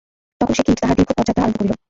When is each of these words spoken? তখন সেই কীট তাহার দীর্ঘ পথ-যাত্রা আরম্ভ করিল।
তখন 0.41 0.53
সেই 0.53 0.65
কীট 0.67 0.77
তাহার 0.81 0.95
দীর্ঘ 0.97 1.09
পথ-যাত্রা 1.11 1.43
আরম্ভ 1.43 1.57
করিল। 1.59 1.71